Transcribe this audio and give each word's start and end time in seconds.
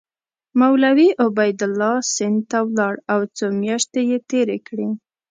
مولوي 0.59 1.09
عبیدالله 1.25 1.93
سند 2.15 2.39
ته 2.49 2.59
ولاړ 2.67 2.95
او 3.13 3.19
څو 3.37 3.45
میاشتې 3.61 4.01
یې 4.09 4.17
تېرې 4.29 4.57
کړې. 4.67 4.87